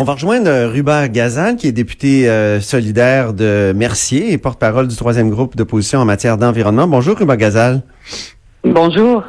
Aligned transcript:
On 0.00 0.04
va 0.04 0.14
rejoindre 0.14 0.50
euh, 0.50 0.68
Ruba 0.68 1.06
Gazal, 1.06 1.54
qui 1.54 1.68
est 1.68 1.72
député 1.72 2.28
euh, 2.28 2.60
solidaire 2.60 3.32
de 3.32 3.72
Mercier 3.76 4.32
et 4.32 4.38
porte-parole 4.38 4.88
du 4.88 4.96
troisième 4.96 5.30
groupe 5.30 5.54
d'opposition 5.54 6.00
en 6.00 6.04
matière 6.04 6.36
d'environnement. 6.36 6.88
Bonjour, 6.88 7.16
Ruba 7.16 7.36
Gazal. 7.36 7.80
Bonjour. 8.64 9.22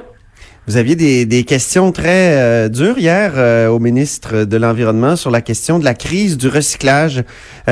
Vous 0.66 0.77
aviez 0.77 0.95
des, 0.95 1.43
questions 1.43 1.91
très 1.91 2.41
euh, 2.41 2.67
dures 2.67 2.98
hier 2.98 3.70
au 3.71 3.77
ministre 3.77 4.43
de 4.43 4.57
l'Environnement 4.57 5.16
sur 5.16 5.30
la 5.30 5.41
question 5.41 5.77
de 5.77 5.85
la 5.85 5.93
crise 5.93 6.35
du 6.35 6.48
recyclage. 6.48 7.23
vous 7.68 7.71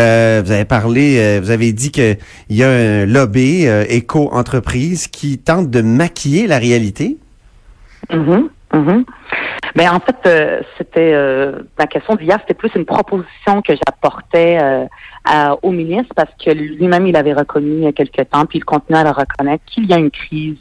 avez 0.51 0.65
parlé, 0.65 1.39
vous 1.39 1.49
avez 1.49 1.73
dit 1.73 1.89
qu'il 1.89 2.19
y 2.51 2.61
a 2.61 2.69
un 2.69 3.07
lobby 3.07 3.65
éco-entreprise 3.89 5.07
qui 5.07 5.39
tente 5.39 5.71
de 5.71 5.81
maquiller 5.81 6.45
la 6.45 6.59
réalité. 6.59 7.17
Ben 9.75 9.89
en 9.89 9.99
fait, 9.99 10.15
euh, 10.25 10.61
c'était 10.77 11.13
euh, 11.13 11.63
ma 11.79 11.87
question 11.87 12.15
d'hier, 12.15 12.37
c'était 12.41 12.53
plus 12.53 12.71
une 12.75 12.85
proposition 12.85 13.61
que 13.61 13.73
j'apportais 13.73 14.59
euh, 14.61 15.55
au 15.63 15.71
ministre 15.71 16.13
parce 16.15 16.31
que 16.43 16.51
lui-même 16.51 17.07
il 17.07 17.15
avait 17.15 17.33
reconnu 17.33 17.71
il 17.71 17.83
y 17.83 17.87
a 17.87 17.91
quelque 17.91 18.21
temps, 18.21 18.45
puis 18.45 18.59
il 18.59 18.65
continue 18.65 18.97
à 18.97 19.03
le 19.03 19.09
reconnaître 19.09 19.63
qu'il 19.65 19.85
y 19.85 19.93
a 19.93 19.97
une 19.97 20.11
crise 20.11 20.57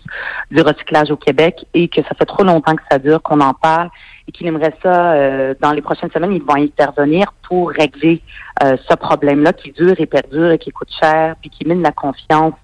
du 0.51 0.63
recyclage 0.63 1.11
au 1.11 1.17
Québec 1.17 1.67
et 1.75 1.89
que 1.89 2.03
ça 2.03 2.15
fait 2.19 2.25
trop 2.25 2.45
longtemps 2.45 2.75
que 2.75 2.83
ça 2.91 2.99
dure, 2.99 3.23
qu'on 3.23 3.41
en 3.41 3.53
parle 3.53 3.91
et 4.29 4.33
qu'il 4.33 4.47
aimerait 4.47 4.75
ça 4.83 5.13
euh, 5.13 5.55
dans 5.61 5.73
les 5.73 5.83
prochaines 5.83 6.11
semaines, 6.11 6.33
ils 6.33 6.43
vont 6.43 6.57
intervenir 6.57 7.33
pour 7.43 7.71
régler 7.71 8.23
euh, 8.63 8.77
ce 8.89 8.95
problème-là 8.95 9.53
qui 9.53 9.73
dure 9.73 9.95
et 9.99 10.07
perdure 10.07 10.53
et 10.53 10.59
qui 10.59 10.71
coûte 10.71 10.91
cher, 11.01 11.37
puis 11.41 11.51
qui 11.51 11.67
mine 11.67 11.83
la 11.83 11.93
confiance 11.93 12.55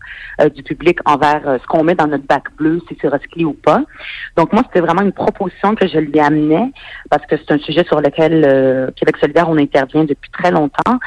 euh, 0.40 0.48
du 0.48 0.62
public 0.62 0.98
envers 1.04 1.58
ce 1.60 1.66
qu'on 1.66 1.84
met 1.84 1.94
dans 1.94 2.06
notre 2.06 2.26
bac 2.26 2.44
bleu, 2.56 2.80
si 2.88 2.96
c'est 3.00 3.08
recyclé 3.08 3.44
ou 3.44 3.54
pas. 3.54 3.82
Donc 4.36 4.52
moi, 4.52 4.62
c'était 4.66 4.80
vraiment 4.80 5.02
une 5.02 5.12
proposition 5.12 5.74
que 5.74 5.86
je 5.86 5.98
lui 5.98 6.20
amenais 6.20 6.72
parce 7.10 7.24
que 7.26 7.36
c'est 7.36 7.52
un 7.52 7.58
sujet 7.58 7.84
sur 7.84 8.00
lequel 8.00 8.92
Québec 8.96 9.16
solidaire, 9.18 9.48
on 9.48 9.58
intervient 9.58 10.04
depuis 10.04 10.30
très 10.30 10.50
longtemps. 10.50 10.98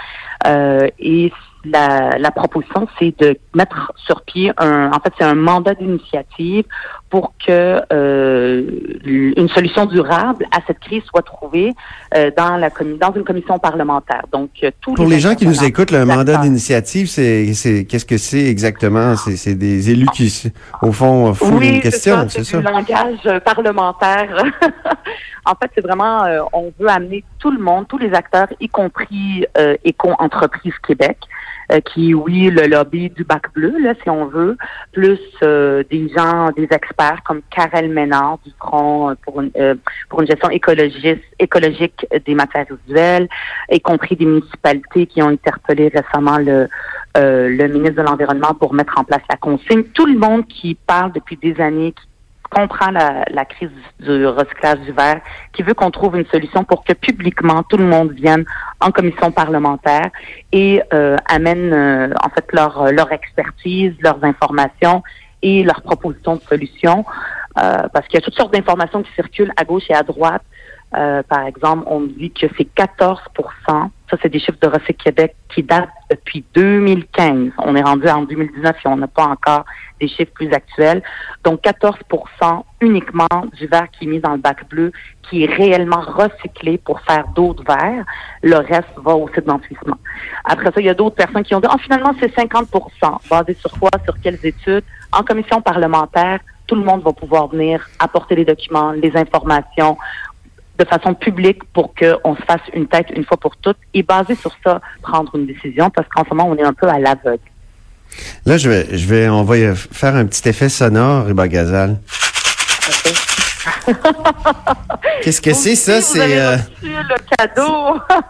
et 1.00 1.32
la, 1.66 2.18
la 2.18 2.32
proposition, 2.32 2.88
c'est 2.98 3.14
de 3.20 3.38
mettre 3.54 3.92
sur 3.96 4.22
pied 4.22 4.52
un, 4.58 4.92
en 4.92 5.00
fait, 5.00 5.14
c'est 5.18 5.26
un 5.26 5.36
mandat 5.36 5.76
d'initiative 5.76 6.66
pour 7.10 7.34
que 7.46 7.82
euh, 7.92 8.64
une 9.06 9.50
solution 9.50 9.86
durable 9.86 10.46
à 10.52 10.60
cette 10.66 10.80
crise 10.80 11.04
soit 11.04 11.22
trouvée 11.22 11.74
euh, 12.16 12.32
dans 12.36 12.56
la 12.56 12.70
dans 12.70 13.14
une 13.14 13.24
commission 13.24 13.60
parlementaire. 13.60 14.24
Donc, 14.32 14.50
euh, 14.64 14.72
tous 14.80 14.94
pour 14.96 15.08
les, 15.08 15.20
gens 15.20 15.36
qui 15.36 15.46
nous 15.46 15.64
écoutent, 15.64 15.92
le 15.92 16.06
mandat 16.06 16.38
d'initiative, 16.38 17.08
c'est 17.08 17.54
c'est 17.54 17.86
qu'est-ce 17.86 18.06
que 18.06 18.18
c'est 18.18 18.46
exactement? 18.46 19.16
C'est 19.18 19.36
c'est 19.36 19.56
des 19.56 19.92
élus 19.92 20.08
qui, 20.14 20.52
au 20.82 20.92
fond, 20.92 21.34
font 21.34 21.58
oui, 21.58 21.76
une 21.76 21.82
question, 21.82 22.28
c'est 22.30 22.44
ça. 22.44 22.44
C'est 22.44 22.58
du 22.58 22.64
langage 22.64 23.42
parlementaire. 23.44 24.44
en 25.46 25.56
fait, 25.56 25.70
c'est 25.76 25.82
vraiment, 25.82 26.26
on 26.54 26.72
veut 26.80 26.90
amener 26.90 27.24
tout 27.40 27.52
le 27.52 27.60
monde, 27.60 27.88
tous 27.88 27.98
les 27.98 28.14
acteurs, 28.14 28.48
y 28.60 28.70
compris 28.70 29.46
Éco 29.84 30.14
Entreprise 30.18 30.74
Québec. 30.88 31.18
Euh, 31.72 31.80
qui, 31.80 32.14
oui, 32.14 32.50
le 32.50 32.68
lobby 32.68 33.10
du 33.10 33.24
bac 33.24 33.54
bleu, 33.54 33.74
là, 33.80 33.94
si 34.04 34.10
on 34.10 34.26
veut, 34.26 34.58
plus 34.92 35.20
euh, 35.42 35.84
des 35.90 36.10
gens, 36.10 36.52
des 36.52 36.68
experts 36.70 37.22
comme 37.24 37.42
Karel 37.50 37.90
Ménard 37.90 38.40
du 38.46 38.52
Front 38.60 39.16
pour 39.24 39.42
une, 39.42 39.52
euh, 39.56 39.76
pour 40.10 40.22
une 40.22 40.28
gestion 40.28 40.50
écologiste, 40.50 41.24
écologique 41.40 42.06
des 42.26 42.36
matières 42.36 42.66
visuelles, 42.86 43.30
y 43.72 43.80
compris 43.80 44.18
des 44.18 44.26
municipalités 44.26 45.06
qui 45.06 45.22
ont 45.24 45.30
interpellé 45.30 45.90
récemment 45.94 46.38
le, 46.40 46.68
le 47.16 47.68
ministre 47.68 48.02
de 48.02 48.08
l'Environnement 48.08 48.54
pour 48.54 48.74
mettre 48.74 48.98
en 48.98 49.06
place 49.06 49.22
la 49.30 49.38
consigne. 49.38 49.84
Tout 49.94 50.08
le 50.08 50.18
monde 50.18 50.46
qui 50.48 50.76
parle 50.76 51.14
depuis 51.14 51.38
des 51.38 51.62
années, 51.62 51.94
comprend 52.52 52.92
la, 52.92 53.24
la, 53.32 53.46
crise 53.46 53.72
du 54.00 54.28
recyclage 54.28 54.80
du 54.82 54.92
verre, 54.92 55.22
qui 55.54 55.64
veut 55.64 55.74
qu'on 55.74 55.90
trouve 55.90 56.18
une 56.18 56.26
solution 56.28 56.64
pour 56.64 56.84
que 56.84 56.94
publiquement 56.94 57.64
tout 57.64 57.78
le 57.78 57.86
monde 57.86 58.12
vienne 58.12 58.46
en 58.80 58.92
commission 58.92 59.32
parlementaire 59.32 60.10
et 60.52 60.82
euh, 60.94 61.16
amène 61.28 61.74
euh, 61.74 62.14
en 62.24 62.30
fait 62.30 62.46
leur, 62.52 62.92
leur 62.92 63.12
expertise, 63.12 63.94
leurs 64.02 64.24
informations 64.24 65.02
et 65.42 65.64
leurs 65.64 65.82
propositions 65.82 66.36
de 66.36 66.42
solutions. 66.42 67.06
Euh, 67.58 67.88
parce 67.94 68.08
qu'il 68.08 68.16
y 68.16 68.18
a 68.18 68.22
toutes 68.22 68.38
sortes 68.38 68.54
d'informations 68.54 69.04
qui 69.04 69.12
circulent 69.14 69.52
à 69.58 69.66
gauche 69.66 69.84
et 69.90 69.94
à 69.94 70.04
droite 70.04 70.44
euh, 70.96 71.24
par 71.24 71.46
exemple, 71.46 71.84
on 71.88 72.02
dit 72.02 72.32
que 72.32 72.48
c'est 72.58 72.68
14% 72.76 73.90
ça 74.12 74.18
c'est 74.22 74.30
des 74.30 74.40
chiffres 74.40 74.58
de 74.62 74.68
Recyc 74.68 74.98
Québec 74.98 75.36
qui 75.54 75.64
datent 75.64 75.90
depuis 76.10 76.44
2015. 76.54 77.52
On 77.60 77.76
est 77.76 77.82
rendu 77.82 78.08
en 78.08 78.24
2019 78.24 78.76
et 78.76 78.88
on 78.90 78.98
n'a 78.98 79.08
pas 79.08 79.24
encore 79.24 79.66
des 80.02 80.10
chiffres 80.10 80.32
plus 80.34 80.52
actuels. 80.52 81.02
Donc 81.46 81.62
14% 81.64 82.64
uniquement 82.82 83.28
du 83.58 83.68
verre 83.68 83.88
qui 83.92 84.06
est 84.06 84.08
mis 84.08 84.20
dans 84.20 84.34
le 84.34 84.40
bac 84.40 84.68
bleu, 84.70 84.92
qui 85.30 85.44
est 85.44 85.54
réellement 85.54 86.02
recyclé 86.02 86.78
pour 86.78 87.00
faire 87.02 87.26
d'autres 87.30 87.64
verres. 87.64 88.06
Le 88.44 88.58
reste 88.58 88.90
va 88.98 89.16
au 89.16 89.30
site 89.30 89.46
d'enfouissement. 89.46 89.98
Après 90.44 90.66
ça, 90.66 90.82
il 90.82 90.86
y 90.86 90.90
a 90.90 90.94
d'autres 90.94 91.16
personnes 91.16 91.44
qui 91.44 91.56
ont 91.56 91.62
dit, 91.62 91.68
oh, 91.72 91.78
finalement, 91.78 92.14
c'est 92.20 92.36
50% 92.36 93.30
Basé 93.30 93.54
sur 93.54 93.72
quoi? 93.80 93.92
Sur 94.04 94.20
quelles 94.20 94.40
études? 94.46 94.84
En 95.14 95.24
commission 95.24 95.62
parlementaire, 95.62 96.40
tout 96.68 96.76
le 96.76 96.84
monde 96.84 97.02
va 97.04 97.14
pouvoir 97.14 97.48
venir 97.48 97.86
apporter 98.00 98.36
les 98.36 98.46
documents, 98.46 98.92
les 98.92 99.16
informations 99.16 99.98
de 100.84 100.88
façon 100.88 101.14
publique 101.14 101.64
pour 101.74 101.94
qu'on 101.94 102.36
se 102.36 102.42
fasse 102.42 102.62
une 102.74 102.88
tête 102.88 103.08
une 103.16 103.24
fois 103.24 103.38
pour 103.38 103.56
toutes 103.58 103.78
et 103.94 104.04
basé 104.04 104.36
sur 104.36 104.52
ça, 104.64 104.82
prendre 105.02 105.36
une 105.36 105.46
décision 105.46 105.90
parce 105.90 106.08
qu'en 106.10 106.24
ce 106.24 106.30
moment, 106.30 106.50
on 106.50 106.58
est 106.58 106.64
un 106.64 106.74
peu 106.74 106.88
à 106.88 107.00
l'aveugle. 107.00 107.40
Là, 108.46 108.58
je 108.58 108.70
vais, 108.70 108.98
je 108.98 109.06
vais, 109.08 109.30
on 109.30 109.44
va 109.44 109.76
faire 109.76 110.16
un 110.16 110.26
petit 110.26 110.50
effet 110.50 110.70
sonore, 110.70 111.26
Riba 111.26 111.48
Gazal. 111.48 112.00
Qu'est-ce 115.24 115.42
que 115.42 115.54
c'est 115.54 115.76
ça? 115.76 116.02
C'est 116.02 116.40
euh, 116.40 116.58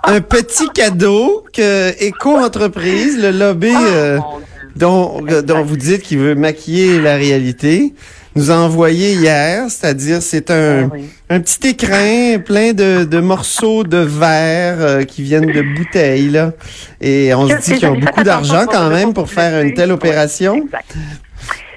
un 0.03 0.21
petit 0.21 0.69
cadeau 0.69 1.45
que 1.53 1.95
Éco 2.03 2.37
Entreprise, 2.37 3.17
le 3.17 3.31
lobby 3.31 3.71
ah, 3.73 3.81
euh, 3.81 4.19
dont, 4.75 5.21
dont 5.21 5.63
vous 5.63 5.77
dites 5.77 6.01
qu'il 6.01 6.19
veut 6.19 6.35
maquiller 6.35 6.99
la 6.99 7.15
réalité, 7.15 7.93
nous 8.35 8.49
a 8.49 8.55
envoyé 8.55 9.13
hier, 9.13 9.69
c'est-à-dire 9.69 10.21
c'est 10.21 10.51
un, 10.51 10.89
ah 10.93 10.97
un 11.29 11.39
petit 11.41 11.69
écrin 11.69 12.39
plein 12.39 12.73
de, 12.73 13.03
de 13.03 13.19
morceaux 13.19 13.83
de 13.83 13.97
verre 13.97 14.77
euh, 14.79 15.03
qui 15.03 15.21
viennent 15.23 15.51
de 15.51 15.61
bouteilles. 15.61 16.29
Là. 16.29 16.51
Et 17.01 17.33
on 17.33 17.47
se 17.47 17.55
dit 17.55 17.77
qu'ils 17.77 17.87
ont 17.87 17.97
beaucoup 17.97 18.23
d'argent 18.23 18.65
quand 18.67 18.89
même 18.89 19.13
pour 19.13 19.29
faire 19.29 19.61
une 19.61 19.73
telle 19.73 19.91
opération. 19.91 20.65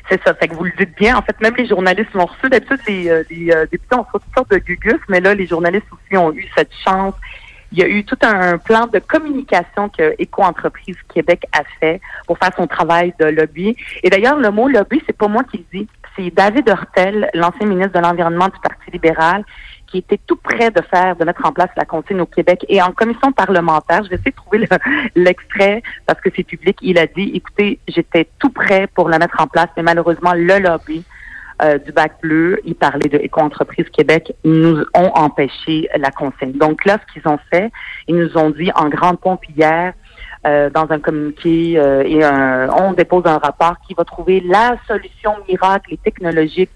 C'est 0.09 0.21
ça. 0.23 0.35
Fait 0.35 0.49
que 0.49 0.55
vous 0.55 0.65
le 0.65 0.73
dites 0.79 0.95
bien. 0.97 1.17
En 1.17 1.23
fait, 1.23 1.35
même 1.41 1.55
les 1.57 1.67
journalistes 1.67 2.13
l'ont 2.15 2.27
reçu. 2.27 2.49
D'habitude, 2.51 2.79
les, 2.87 3.09
euh, 3.09 3.25
les 3.31 3.51
euh, 3.51 3.67
députés 3.71 3.97
ont 3.97 4.07
toutes 4.13 4.23
sortes 4.37 4.51
de 4.51 4.59
gugus, 4.59 5.01
mais 5.09 5.21
là, 5.21 5.35
les 5.35 5.47
journalistes 5.47 5.87
aussi 5.93 6.17
ont 6.17 6.33
eu 6.33 6.47
cette 6.57 6.71
chance. 6.85 7.15
Il 7.75 7.81
y 7.81 7.83
a 7.83 7.89
eu 7.89 8.05
tout 8.05 8.19
un 8.23 8.57
plan 8.57 8.87
de 8.87 9.01
communication 9.01 9.89
que 9.89 10.15
Éco-entreprise 10.19 10.95
Québec 11.13 11.45
a 11.51 11.65
fait 11.81 12.01
pour 12.29 12.39
faire 12.39 12.53
son 12.57 12.69
travail 12.69 13.13
de 13.19 13.25
lobby. 13.25 13.77
Et 14.05 14.11
d'ailleurs, 14.11 14.39
le 14.39 14.53
mot 14.53 14.69
lobby, 14.69 15.03
c'est 15.05 15.17
pas 15.17 15.27
moi 15.27 15.43
qui 15.43 15.57
le 15.59 15.81
dis 15.81 15.89
c'est 16.17 16.31
David 16.33 16.69
Hurtel, 16.69 17.29
l'ancien 17.35 17.67
ministre 17.67 17.93
de 17.95 17.99
l'Environnement 17.99 18.47
du 18.47 18.61
Parti 18.63 18.93
libéral, 18.93 19.45
qui 19.89 19.99
était 19.99 20.21
tout 20.25 20.37
près 20.37 20.71
de 20.71 20.81
faire, 20.83 21.17
de 21.17 21.25
mettre 21.25 21.45
en 21.45 21.51
place 21.51 21.71
la 21.77 21.85
consigne 21.85 22.21
au 22.21 22.27
Québec. 22.27 22.65
Et 22.69 22.81
en 22.81 22.93
commission 22.93 23.33
parlementaire, 23.33 24.05
je 24.05 24.11
vais 24.11 24.15
essayer 24.15 24.31
de 24.31 24.37
trouver 24.37 24.69
l'extrait 25.17 25.83
parce 26.07 26.21
que 26.21 26.31
c'est 26.37 26.45
public. 26.45 26.79
Il 26.81 26.97
a 26.99 27.09
dit, 27.09 27.33
écoutez, 27.35 27.81
j'étais 27.89 28.29
tout 28.39 28.51
prêt 28.51 28.87
pour 28.95 29.09
la 29.09 29.19
mettre 29.19 29.41
en 29.41 29.49
place, 29.49 29.69
mais 29.77 29.83
malheureusement, 29.83 30.33
le 30.35 30.61
lobby 30.61 31.05
euh, 31.63 31.79
du 31.79 31.93
bac 31.93 32.15
bleu, 32.23 32.61
il 32.65 32.75
parlait 32.75 33.09
de 33.09 33.19
Éco-entreprise 33.19 33.87
Québec, 33.91 34.35
nous 34.45 34.81
ont 34.95 35.11
empêché 35.15 35.89
la 35.97 36.11
consigne. 36.11 36.53
Donc 36.53 36.85
là, 36.85 36.99
ce 37.07 37.13
qu'ils 37.13 37.29
ont 37.31 37.39
fait, 37.51 37.71
ils 38.09 38.17
nous 38.17 38.37
ont 38.37 38.51
dit 38.51 38.71
en 38.75 38.89
grande 38.89 39.21
pompe 39.21 39.43
hier, 39.57 39.93
euh, 40.47 40.69
dans 40.69 40.87
un 40.91 40.99
communiqué 40.99 41.75
euh, 41.77 42.03
et 42.03 42.25
on 42.77 42.93
dépose 42.93 43.23
un 43.25 43.39
rapport 43.39 43.77
qui 43.87 43.95
va 43.95 44.05
trouver 44.05 44.43
la 44.47 44.77
solution 44.87 45.33
miracle 45.49 45.95
et 45.95 45.97
technologique 45.97 46.71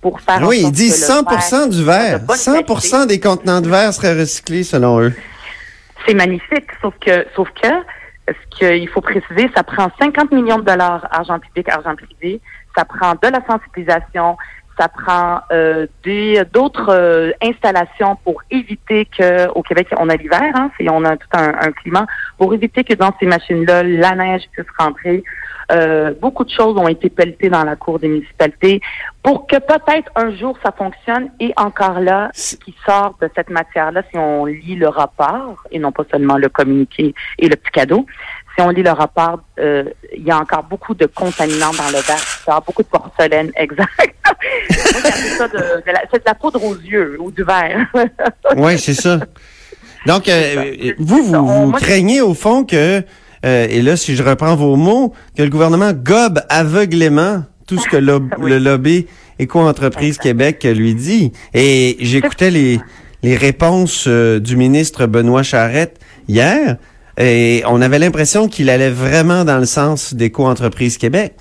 pour 0.00 0.20
faire. 0.20 0.42
Oui, 0.42 0.62
ils 0.64 0.72
disent 0.72 1.08
100% 1.08 1.70
du 1.70 1.84
verre. 1.84 2.20
100% 2.20 3.06
des 3.06 3.20
contenants 3.20 3.60
de 3.60 3.68
verre 3.68 3.94
seraient 3.94 4.18
recyclés 4.18 4.64
selon 4.64 5.00
eux. 5.00 5.14
C'est 6.06 6.14
magnifique, 6.14 6.66
sauf 6.82 6.94
que, 7.00 7.24
sauf 7.34 7.48
que, 7.62 7.68
ce 8.28 8.58
qu'il 8.58 8.88
faut 8.88 9.00
préciser, 9.00 9.50
ça 9.54 9.62
prend 9.62 9.88
50 10.00 10.32
millions 10.32 10.58
de 10.58 10.64
dollars 10.64 11.06
argent 11.10 11.38
public, 11.38 11.68
argent 11.68 11.94
privé. 11.94 12.40
Ça 12.76 12.84
prend 12.84 13.12
de 13.12 13.28
la 13.28 13.40
sensibilisation, 13.46 14.36
ça 14.78 14.88
prend 14.88 15.40
euh, 15.52 15.86
des 16.02 16.42
d'autres 16.52 16.90
euh, 16.90 17.30
installations 17.42 18.16
pour 18.24 18.42
éviter 18.50 19.06
que 19.06 19.48
au 19.50 19.62
Québec 19.62 19.88
on 19.98 20.08
a 20.08 20.16
l'hiver, 20.16 20.42
hein, 20.54 20.70
on 20.90 21.04
a 21.04 21.16
tout 21.16 21.28
un, 21.32 21.54
un, 21.60 21.72
climat 21.72 22.06
pour 22.38 22.54
éviter 22.54 22.84
que 22.84 22.94
dans 22.94 23.12
ces 23.20 23.26
machines-là 23.26 23.82
la 23.82 24.14
neige 24.14 24.42
puisse 24.52 24.66
rentrer. 24.78 25.22
Euh, 25.72 26.12
beaucoup 26.20 26.44
de 26.44 26.50
choses 26.50 26.76
ont 26.76 26.88
été 26.88 27.08
pelletées 27.08 27.48
dans 27.48 27.64
la 27.64 27.76
cour 27.76 27.98
des 27.98 28.08
municipalités 28.08 28.80
pour 29.22 29.46
que 29.46 29.56
peut-être 29.56 30.10
un 30.14 30.30
jour 30.34 30.58
ça 30.62 30.72
fonctionne. 30.72 31.30
Et 31.40 31.52
encore 31.56 32.00
là, 32.00 32.30
ce 32.34 32.56
qui 32.56 32.74
sort 32.84 33.16
de 33.20 33.30
cette 33.34 33.50
matière-là, 33.50 34.02
si 34.10 34.18
on 34.18 34.44
lit 34.44 34.76
le 34.76 34.88
rapport 34.88 35.64
et 35.70 35.78
non 35.78 35.92
pas 35.92 36.04
seulement 36.10 36.36
le 36.36 36.48
communiqué 36.48 37.14
et 37.38 37.48
le 37.48 37.56
petit 37.56 37.70
cadeau, 37.70 38.06
si 38.54 38.62
on 38.64 38.70
lit 38.70 38.82
le 38.82 38.90
rapport, 38.90 39.40
euh, 39.58 39.84
il 40.16 40.24
y 40.24 40.30
a 40.30 40.38
encore 40.38 40.62
beaucoup 40.64 40.94
de 40.94 41.06
contaminants 41.06 41.72
dans 41.72 41.88
le 41.88 42.00
verre. 42.02 42.62
beaucoup 42.64 42.82
de 42.82 42.88
porcelaine, 42.88 43.50
exact. 43.56 44.14
c'est 44.70 45.48
de 45.50 46.24
la 46.26 46.34
poudre 46.34 46.62
aux 46.62 46.76
yeux 46.76 47.16
ou 47.18 47.30
du 47.30 47.42
verre. 47.42 47.86
oui, 48.56 48.78
c'est 48.78 48.94
ça. 48.94 49.20
Donc, 50.06 50.28
euh, 50.28 50.92
vous, 50.98 51.22
vous, 51.22 51.66
vous 51.66 51.72
craignez 51.72 52.20
au 52.20 52.34
fond 52.34 52.64
que, 52.64 53.02
euh, 53.44 53.66
et 53.68 53.82
là, 53.82 53.96
si 53.96 54.14
je 54.14 54.22
reprends 54.22 54.54
vos 54.54 54.76
mots, 54.76 55.14
que 55.36 55.42
le 55.42 55.50
gouvernement 55.50 55.92
gobe 55.92 56.40
aveuglément 56.48 57.42
tout 57.66 57.78
ce 57.78 57.88
que 57.88 57.96
le 57.96 58.58
lobby 58.58 59.06
Éco-entreprise 59.38 60.18
Québec 60.18 60.62
lui 60.62 60.94
dit. 60.94 61.32
Et 61.54 61.96
j'écoutais 61.98 62.50
les, 62.50 62.80
les 63.24 63.36
réponses 63.36 64.06
du 64.06 64.56
ministre 64.56 65.06
Benoît 65.06 65.42
Charette 65.42 65.98
hier. 66.28 66.76
Et 67.18 67.62
on 67.66 67.80
avait 67.80 67.98
l'impression 67.98 68.48
qu'il 68.48 68.70
allait 68.70 68.90
vraiment 68.90 69.44
dans 69.44 69.58
le 69.58 69.66
sens 69.66 70.14
d'Éco-entreprise 70.14 70.98
Québec. 70.98 71.34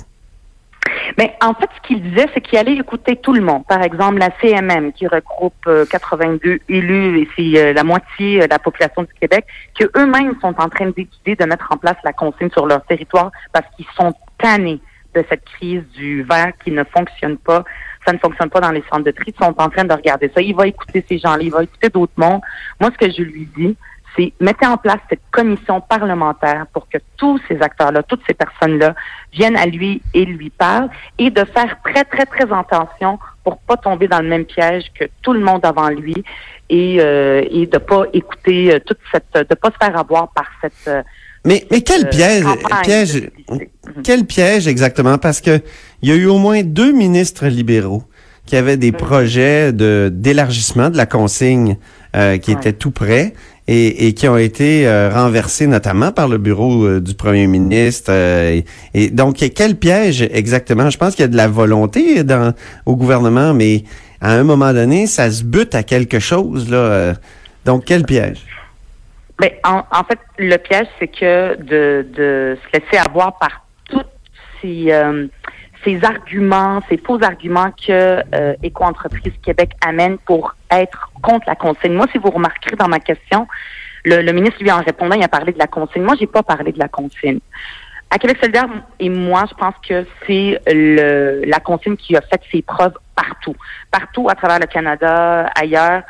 Mais 1.18 1.36
en 1.42 1.54
fait, 1.54 1.70
ce 1.76 1.88
qu'il 1.88 2.02
disait, 2.02 2.28
c'est 2.34 2.42
qu'il 2.42 2.58
allait 2.58 2.76
écouter 2.76 3.16
tout 3.18 3.34
le 3.34 3.42
monde. 3.42 3.66
Par 3.68 3.82
exemple, 3.82 4.18
la 4.18 4.30
CMM, 4.42 4.94
qui 4.94 5.08
regroupe 5.08 5.68
82 5.90 6.50
euh, 6.50 6.58
élus 6.70 7.20
et 7.22 7.30
c'est 7.36 7.60
euh, 7.60 7.74
la 7.74 7.84
moitié 7.84 8.40
de 8.40 8.50
la 8.50 8.60
population 8.60 9.04
du 9.04 9.14
Québec, 9.20 9.46
que 9.78 9.86
eux-mêmes 9.98 10.34
sont 10.42 10.56
en 10.58 10.70
train 10.70 10.88
d'étudier 10.88 11.36
de 11.36 11.46
mettre 11.46 11.68
en 11.72 11.78
place 11.78 11.98
la 12.04 12.14
consigne 12.14 12.50
sur 12.50 12.66
leur 12.66 12.84
territoire 12.86 13.32
parce 13.52 13.66
qu'ils 13.76 13.86
sont 13.96 14.14
tannés 14.38 14.82
de 15.14 15.24
cette 15.30 15.46
crise 15.46 15.84
du 15.96 16.24
verre 16.24 16.54
qui 16.64 16.72
ne 16.72 16.84
fonctionne 16.84 17.38
pas. 17.38 17.64
Ça 18.06 18.14
ne 18.14 18.18
fonctionne 18.18 18.50
pas 18.50 18.60
dans 18.60 18.72
les 18.72 18.84
centres 18.92 19.04
de 19.04 19.12
tri. 19.12 19.34
Ils 19.38 19.44
sont 19.44 19.54
en 19.58 19.70
train 19.70 19.86
de 19.86 19.94
regarder 19.94 20.32
ça. 20.34 20.42
Il 20.42 20.56
va 20.56 20.68
écouter 20.68 21.06
ces 21.08 21.20
gens-là. 21.20 21.42
Il 21.42 21.52
va 21.52 21.64
écouter 21.64 21.90
d'autres 21.90 22.14
mondes. 22.18 22.42
Moi, 22.80 22.90
ce 22.92 23.06
que 23.06 23.14
je 23.14 23.22
lui 23.22 23.48
dis, 23.56 23.78
c'est 24.16 24.34
mettez 24.40 24.66
en 24.66 24.78
place 24.78 25.00
cette 25.10 25.22
commission 25.32 25.82
parlementaire 25.82 26.66
pour 26.74 26.88
que 26.90 26.98
tous 27.18 27.40
ces 27.48 27.62
acteurs-là, 27.62 28.04
toutes 28.04 28.22
ces 28.28 28.34
personnes-là 28.34 28.96
viennent 29.32 29.58
à 29.58 29.66
lui 29.66 30.02
et 30.14 30.26
lui 30.26 30.50
parlent 30.50 30.90
et 31.18 31.30
de 31.30 31.44
faire 31.46 31.78
très, 31.84 32.04
très, 32.04 32.26
très 32.26 32.52
attention 32.54 33.20
pour 33.44 33.58
pas 33.58 33.78
tomber 33.78 34.08
dans 34.08 34.22
le 34.22 34.28
même 34.28 34.46
piège 34.46 34.86
que 34.98 35.06
tout 35.22 35.34
le 35.34 35.40
monde 35.40 35.66
avant 35.66 35.90
lui 35.90 36.24
et, 36.70 36.98
euh, 37.00 37.44
et 37.50 37.68
de 37.68 37.78
pas 37.78 38.04
écouter 38.14 38.74
euh, 38.74 38.80
toute 38.86 39.00
cette, 39.12 39.48
de 39.50 39.56
pas 39.56 39.70
se 39.70 39.86
faire 39.86 39.98
avoir 39.98 40.32
par 40.34 40.46
cette 40.62 40.74
euh, 40.88 41.04
mais, 41.46 41.66
mais 41.70 41.82
quel 41.82 42.08
piège, 42.08 42.46
piège 42.84 43.30
quel 44.02 44.26
piège 44.26 44.66
exactement? 44.66 45.18
Parce 45.18 45.42
que 45.42 45.60
il 46.02 46.08
y 46.08 46.12
a 46.14 46.16
eu 46.16 46.26
au 46.26 46.38
moins 46.38 46.64
deux 46.64 46.94
ministres 46.94 47.48
libéraux 47.48 48.04
qui 48.46 48.56
avaient 48.56 48.78
des 48.78 48.92
mm. 48.92 48.96
projets 48.96 49.74
de 49.74 50.10
d'élargissement 50.14 50.90
de 50.90 50.96
la 50.96 51.06
consigne 51.06 51.78
qui 52.44 52.52
étaient 52.52 52.74
tout 52.74 52.92
prêts 52.92 53.34
et, 53.68 54.14
qui 54.14 54.28
ont 54.28 54.38
été 54.38 54.88
euh, 54.88 55.10
renversés 55.10 55.68
notamment 55.68 56.12
par 56.12 56.28
le 56.28 56.38
bureau 56.38 56.86
euh, 56.86 57.00
du 57.00 57.14
premier 57.14 57.48
ministre. 57.48 58.12
Euh, 58.12 58.62
et, 58.94 59.10
donc, 59.10 59.38
quel 59.56 59.76
piège 59.76 60.22
exactement? 60.22 60.90
Je 60.90 60.98
pense 60.98 61.16
qu'il 61.16 61.24
y 61.24 61.26
a 61.26 61.30
de 61.30 61.38
la 61.38 61.48
volonté 61.48 62.24
dans, 62.24 62.54
au 62.86 62.96
gouvernement, 62.96 63.54
mais 63.54 63.84
à 64.22 64.34
un 64.34 64.44
moment 64.44 64.74
donné, 64.74 65.08
ça 65.08 65.32
se 65.32 65.44
bute 65.44 65.76
à 65.76 65.84
quelque 65.84 66.20
chose. 66.20 66.70
Là. 66.70 67.14
donc, 67.66 67.86
quel 67.86 68.04
piège? 68.04 68.46
Ben, 69.40 69.50
en, 69.64 69.84
en 69.92 70.04
fait, 70.04 70.20
le 70.38 70.58
piège, 70.58 70.88
c'est 71.00 71.08
que 71.08 71.56
de, 71.62 72.06
de 72.16 72.58
se 72.64 72.80
laisser 72.80 72.98
avoir 72.98 73.38
par 73.38 73.66
toutes 73.90 74.08
ces 74.62 74.92
ces 75.84 76.04
arguments, 76.04 76.82
ces 76.90 76.98
faux 76.98 77.22
arguments 77.24 77.72
que 77.72 78.22
euh, 78.34 78.56
Éco-entreprise 78.64 79.34
Québec 79.42 79.72
amène 79.86 80.18
pour 80.18 80.56
être 80.72 81.12
contre 81.22 81.46
la 81.48 81.56
consigne. 81.56 81.94
Moi, 81.94 82.08
si 82.12 82.18
vous 82.18 82.30
remarquerez 82.30 82.76
dans 82.76 82.88
ma 82.88 83.00
question, 83.00 83.48
le, 84.06 84.32
ministre, 84.32 84.62
lui, 84.62 84.72
en 84.72 84.82
répondant, 84.82 85.16
il 85.16 85.24
a 85.24 85.30
parlé 85.30 85.54
de 85.54 85.60
la 85.60 85.68
consigne. 85.68 86.04
Moi, 86.04 86.16
j'ai 86.20 86.28
pas 86.28 86.44
parlé 86.44 86.72
de 86.72 86.80
la 86.80 86.88
consigne. 86.88 87.40
À 88.10 88.18
Québec 88.20 88.38
solidaire 88.40 88.68
et 89.00 89.10
moi, 89.10 89.46
je 89.50 89.56
pense 89.56 89.76
que 89.88 90.06
c'est 90.26 90.60
le, 90.68 91.44
la 91.46 91.60
consigne 91.60 91.96
qui 91.96 92.16
a 92.16 92.22
fait 92.22 92.42
ses 92.52 92.62
preuves 92.62 92.94
partout. 93.16 93.56
Partout 93.90 94.28
à 94.30 94.36
travers 94.36 94.60
le 94.60 94.68
Canada, 94.68 95.50
ailleurs 95.56 96.04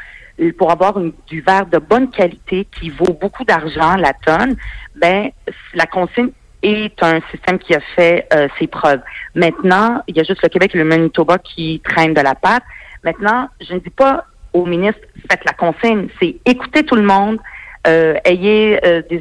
pour 0.58 0.72
avoir 0.72 1.00
du 1.28 1.42
verre 1.42 1.68
de 1.68 1.78
bonne 1.78 2.10
qualité 2.10 2.66
qui 2.66 2.90
vaut 2.90 3.14
beaucoup 3.14 3.44
d'argent 3.46 3.96
la 3.96 4.14
tonne, 4.14 4.56
ben 4.96 5.30
la 5.75 5.86
consigne 5.86 6.31
est 6.63 7.04
un 7.04 7.19
système 7.31 7.60
qui 7.60 7.75
a 7.75 7.80
fait 7.95 8.27
euh, 8.33 8.48
ses 8.57 8.68
preuves. 8.68 9.01
Maintenant, 9.36 10.01
il 10.07 10.18
y 10.18 10.19
a 10.19 10.24
juste 10.24 10.42
le 10.42 10.50
Québec 10.50 10.71
et 10.74 10.77
le 10.77 10.86
Manitoba 10.86 11.38
qui 11.38 11.81
traînent 11.83 12.13
de 12.13 12.21
la 12.21 12.36
patte. 12.36 12.63
Maintenant, 13.04 13.50
je 13.62 13.74
ne 13.74 13.80
dis 13.80 13.89
pas 13.89 14.25
au 14.54 14.65
ministre, 14.65 15.01
faites 15.30 15.44
la 15.45 15.54
consigne, 15.54 16.07
c'est 16.19 16.36
écouter 16.45 16.83
tout 16.83 16.95
le 16.95 17.01
monde, 17.01 17.39
euh, 17.88 18.15
ayez 18.24 18.80
euh, 18.86 19.01
des 19.10 19.19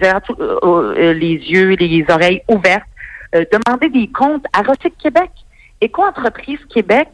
les 1.14 1.34
yeux 1.34 1.72
et 1.72 1.76
les 1.76 2.04
oreilles 2.08 2.42
ouvertes, 2.48 2.86
demandez 3.32 3.88
des 3.88 4.08
comptes 4.08 4.44
à 4.52 4.60
Recyc 4.60 4.96
Québec. 4.98 5.30
Éco-entreprise 5.80 6.60
Québec, 6.72 7.08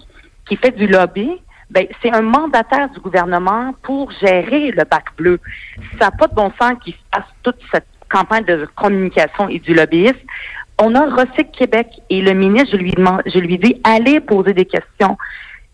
qui 0.46 0.56
fait 0.56 0.72
du 0.72 0.86
lobby, 0.86 1.30
ben, 1.70 1.86
c'est 2.02 2.14
un 2.14 2.22
mandataire 2.22 2.88
du 2.90 3.00
gouvernement 3.00 3.75
pour 3.82 4.10
gérer 4.12 4.70
le 4.70 4.84
bac 4.84 5.04
bleu. 5.16 5.38
Ça 5.98 6.06
n'a 6.06 6.10
pas 6.10 6.26
de 6.26 6.34
bon 6.34 6.50
sens 6.60 6.72
qu'il 6.82 6.94
fasse 7.12 7.26
toute 7.42 7.58
cette 7.70 7.86
campagne 8.08 8.44
de 8.44 8.66
communication 8.76 9.49
et 9.49 9.58
du 9.58 9.75
lobbyisme. 9.75 10.16
On 10.81 10.94
a 10.94 11.06
Recyc 11.06 11.50
Québec 11.52 11.88
et 12.08 12.22
le 12.22 12.32
ministre, 12.32 12.70
je 12.72 12.76
lui 12.76 12.93
demande, 12.93 13.22
je 13.26 13.38
lui 13.38 13.58
dis, 13.58 13.81
allez 13.84 14.20
poser 14.20 14.52
des 14.52 14.64
questions. 14.64 15.16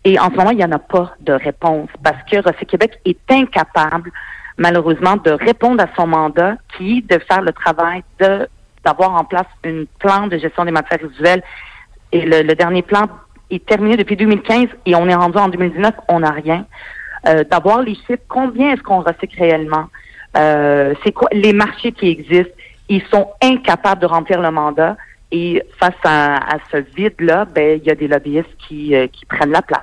Et 0.03 0.19
en 0.19 0.29
ce 0.29 0.35
moment, 0.35 0.51
il 0.51 0.57
n'y 0.57 0.65
en 0.65 0.71
a 0.71 0.79
pas 0.79 1.15
de 1.21 1.33
réponse 1.33 1.89
parce 2.03 2.21
que 2.29 2.37
Recyc 2.37 2.69
Québec 2.69 2.99
est 3.05 3.19
incapable, 3.29 4.11
malheureusement, 4.57 5.17
de 5.17 5.31
répondre 5.31 5.83
à 5.83 5.87
son 5.95 6.07
mandat 6.07 6.55
qui 6.77 6.99
est 6.99 7.11
de 7.11 7.19
faire 7.19 7.41
le 7.41 7.51
travail 7.51 8.03
de 8.19 8.47
d'avoir 8.85 9.15
en 9.15 9.25
place 9.25 9.47
une 9.63 9.87
plan 9.99 10.27
de 10.27 10.37
gestion 10.37 10.63
des 10.63 10.71
matières 10.71 10.99
résiduelles. 11.01 11.43
Et 12.11 12.21
le, 12.21 12.53
dernier 12.53 12.83
plan 12.83 13.07
est 13.49 13.65
terminé 13.65 13.97
depuis 13.97 14.15
2015 14.15 14.67
et 14.85 14.95
on 14.95 15.07
est 15.07 15.15
rendu 15.15 15.37
en 15.37 15.49
2019, 15.49 15.93
on 16.07 16.19
n'a 16.19 16.31
rien. 16.31 16.65
Euh, 17.27 17.43
d'avoir 17.43 17.81
les 17.81 17.95
chiffres, 17.95 18.21
combien 18.29 18.73
est-ce 18.73 18.83
qu'on 18.83 19.01
recycle 19.01 19.39
réellement? 19.39 19.87
Euh, 20.37 20.93
c'est 21.03 21.11
quoi? 21.11 21.29
Les 21.31 21.53
marchés 21.53 21.91
qui 21.91 22.09
existent, 22.09 22.53
ils 22.89 23.03
sont 23.11 23.27
incapables 23.41 24.01
de 24.01 24.05
remplir 24.05 24.41
le 24.41 24.51
mandat 24.51 24.97
et 25.31 25.61
face 25.79 25.95
à, 26.03 26.57
ce 26.71 26.77
vide-là, 26.95 27.45
ben 27.45 27.79
il 27.81 27.87
y 27.87 27.91
a 27.91 27.95
des 27.95 28.07
lobbyistes 28.07 28.55
qui, 28.67 28.95
euh, 28.95 29.07
prennent 29.27 29.51
la 29.51 29.61
place. 29.61 29.81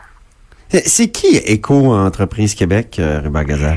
C'est 0.69 1.11
qui 1.11 1.37
Éco-entreprise 1.37 2.55
Québec, 2.55 2.97
euh, 2.99 3.21
Gazal? 3.45 3.77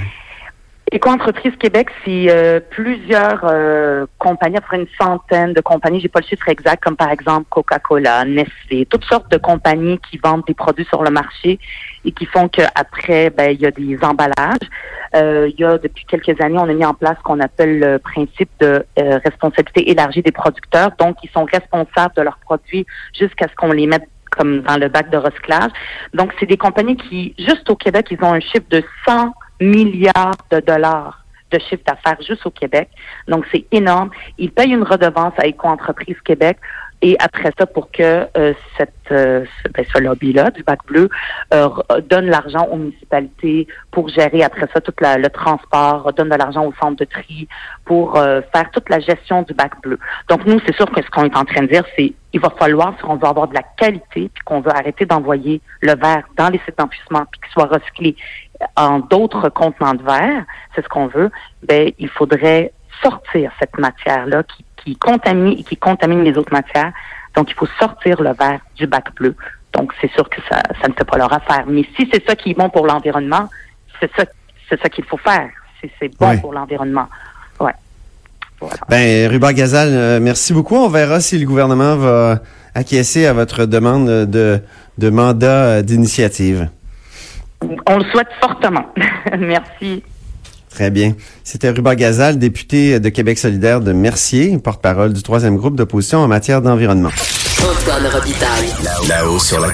Éco-entreprise 0.92 1.54
Québec, 1.58 1.90
c'est 2.06 2.28
euh, 2.30 2.60
plusieurs 2.60 3.42
euh, 3.44 4.06
compagnies, 4.20 4.58
après 4.58 4.78
une 4.78 4.88
centaine 5.00 5.52
de 5.52 5.62
compagnies, 5.62 6.00
j'ai 6.00 6.10
pas 6.10 6.20
le 6.20 6.28
chiffre 6.28 6.48
exact, 6.48 6.84
comme 6.84 6.96
par 6.96 7.10
exemple 7.10 7.48
Coca-Cola, 7.50 8.24
Nestlé, 8.24 8.86
toutes 8.86 9.04
sortes 9.06 9.32
de 9.32 9.38
compagnies 9.38 10.00
qui 10.10 10.20
vendent 10.24 10.44
des 10.46 10.54
produits 10.54 10.86
sur 10.86 11.02
le 11.04 11.10
marché 11.10 11.58
et 12.06 12.12
qui 12.12 12.28
font 12.28 12.48
qu'après, 12.50 13.32
ben, 13.32 13.50
il 13.50 13.62
y 13.62 13.66
a 13.66 13.72
des 13.72 13.98
emballages. 14.04 14.70
Euh, 15.16 15.50
il 15.52 15.60
y 15.60 15.64
a 15.64 15.80
depuis 15.80 16.06
quelques 16.06 16.40
années, 16.40 16.60
on 16.60 16.70
a 16.70 16.74
mis 16.74 16.86
en 16.86 16.94
place 16.94 17.18
ce 17.18 17.24
qu'on 17.24 17.40
appelle 17.40 17.80
le 17.80 17.98
principe 17.98 18.50
de 18.60 18.86
responsabilité 18.96 19.90
élargie 19.90 20.22
des 20.22 20.32
producteurs. 20.32 20.92
Donc, 21.00 21.18
ils 21.24 21.30
sont 21.32 21.46
responsables 21.46 22.14
de 22.16 22.22
leurs 22.22 22.38
produits 22.38 22.86
jusqu'à 23.18 23.48
ce 23.48 23.56
qu'on 23.56 23.72
les 23.72 23.88
mette 23.88 24.08
comme 24.30 24.62
dans 24.62 24.78
le 24.78 24.90
bac 24.90 25.10
de 25.10 25.18
recyclage. 25.18 25.72
Donc, 26.14 26.32
c'est 26.40 26.46
des 26.46 26.58
compagnies 26.58 26.98
qui, 26.98 27.34
juste 27.40 27.70
au 27.70 27.76
Québec, 27.76 28.08
ils 28.12 28.24
ont 28.24 28.34
un 28.34 28.40
chiffre 28.40 28.66
de 28.70 28.84
100 29.08 29.34
milliards 29.60 30.38
de 30.52 30.60
dollars 30.60 31.26
de 31.52 31.60
chiffre 31.60 31.84
d'affaires 31.86 32.22
juste 32.22 32.46
au 32.46 32.52
Québec. 32.52 32.90
Donc, 33.28 33.46
c'est 33.52 33.66
énorme. 33.72 34.10
Ils 34.38 34.52
payent 34.52 34.74
une 34.74 34.84
redevance 34.84 35.34
à 35.38 35.46
Éco-entreprise 35.46 36.20
Québec. 36.24 36.58
Et 37.02 37.16
après 37.20 37.52
ça, 37.58 37.66
pour 37.66 37.92
que 37.92 38.28
euh, 38.38 38.54
cette, 38.78 38.94
euh, 39.12 39.46
ce, 39.64 39.72
ben, 39.72 39.86
ce 39.94 40.02
lobby-là 40.02 40.50
du 40.52 40.64
bac 40.64 40.80
bleu 40.88 41.10
euh, 41.54 41.70
donne 42.10 42.28
l'argent 42.28 42.68
aux 42.72 42.78
municipalités 42.78 43.68
pour 43.92 44.10
gérer 44.10 44.44
après 44.44 44.68
ça 44.74 44.82
tout 44.82 44.94
le 45.00 45.28
transport, 45.28 46.12
donne 46.14 46.30
de 46.30 46.36
l'argent 46.36 46.66
au 46.66 46.74
centre 46.80 46.98
de 46.98 47.06
tri 47.06 47.48
pour 47.84 48.14
faire 48.14 48.72
toute 48.72 48.90
la 48.90 49.00
gestion 49.00 49.44
du 49.44 49.54
bac 49.54 49.74
bleu. 49.84 50.00
Donc 50.30 50.46
nous, 50.46 50.60
c'est 50.66 50.76
sûr 50.76 50.90
que 50.90 51.02
ce 51.02 51.10
qu'on 51.10 51.26
est 51.26 51.38
en 51.38 51.46
train 51.46 51.62
de 51.62 51.68
dire, 51.68 51.84
c'est 51.96 52.14
il 52.34 52.42
va 52.42 52.50
falloir, 52.50 52.94
si 52.98 53.06
on 53.06 53.16
veut 53.16 53.28
avoir 53.28 53.48
de 53.48 53.54
la 53.54 53.64
qualité, 53.78 54.30
puis 54.34 54.44
qu'on 54.44 54.60
veut 54.60 54.76
arrêter 54.76 55.06
d'envoyer 55.06 55.62
le 55.82 55.96
verre 55.96 56.28
dans 56.36 56.50
les 56.50 56.60
sites 56.66 56.78
d'enfouissement, 56.78 57.24
puis 57.32 57.40
qu'il 57.40 57.52
soit 57.52 57.68
recyclé 57.68 58.16
en 58.76 59.00
d'autres 59.00 59.50
contenants 59.50 59.94
de 59.94 60.04
verre, 60.04 60.44
c'est 60.74 60.84
ce 60.84 60.90
qu'on 60.90 61.08
veut, 61.08 61.32
ben 61.64 61.92
il 61.98 62.10
faudrait 62.10 62.74
sortir 63.02 63.52
cette 63.60 63.78
matière-là 63.78 64.44
qui, 64.44 64.66
qui 64.84 64.96
contamine 64.96 65.60
et 65.60 65.64
qui 65.64 65.78
contamine 65.78 66.24
les 66.24 66.38
autres 66.38 66.54
matières. 66.54 66.92
Donc, 67.36 67.50
il 67.52 67.54
faut 67.56 67.68
sortir 67.80 68.22
le 68.22 68.34
verre 68.34 68.60
du 68.76 68.88
bac 68.88 69.14
bleu 69.16 69.36
Donc, 69.74 69.92
c'est 70.00 70.12
sûr 70.12 70.30
que 70.30 70.42
ça, 70.50 70.62
ça 70.82 70.88
ne 70.88 70.94
fait 70.94 71.04
pas 71.04 71.18
leur 71.18 71.32
affaire. 71.34 71.66
Mais 71.68 71.84
si 71.96 72.10
c'est 72.12 72.26
ça 72.26 72.36
qui 72.36 72.52
est 72.52 72.54
bon 72.58 72.70
pour 72.70 72.88
l'environnement, 72.88 73.50
c'est 74.00 74.12
ça, 74.16 74.26
c'est 74.70 74.82
ça 74.82 74.90
qu'il 74.90 75.04
faut 75.06 75.18
faire. 75.18 75.50
Si 75.82 75.90
c'est 76.00 76.18
bon 76.18 76.38
pour 76.40 76.54
l'environnement. 76.54 77.08
Ouais. 77.60 77.74
Ben, 78.90 79.30
Ruba 79.30 79.54
Gazal, 79.54 79.90
euh, 79.92 80.20
merci 80.22 80.54
beaucoup. 80.54 80.76
On 80.76 80.88
verra 80.88 81.20
si 81.20 81.38
le 81.38 81.46
gouvernement 81.46 81.98
va 81.98 82.40
acquiescer 82.74 83.26
à 83.26 83.34
votre 83.34 83.66
demande 83.66 84.08
de, 84.08 84.62
de 84.98 85.10
mandat 85.10 85.66
euh, 85.66 85.82
d'initiative. 85.82 86.70
On 87.88 87.98
le 87.98 88.06
souhaite 88.06 88.30
fortement. 88.40 88.86
merci. 89.40 90.04
Très 90.76 90.92
bien. 90.92 91.14
C'était 91.46 91.70
Ruba 91.70 91.96
Gazal, 91.96 92.38
député 92.38 93.00
de 93.00 93.08
Québec 93.08 93.40
solidaire 93.40 93.80
de 93.80 93.94
Mercier, 93.94 94.58
porte-parole 94.58 95.14
du 95.14 95.24
troisième 95.24 95.56
groupe 95.56 95.78
d'opposition 95.78 96.20
en 96.20 96.28
matière 96.28 96.62
d'environnement. 96.62 97.12
Là-haut 99.08 99.40
sur 99.40 99.62
la 99.62 99.70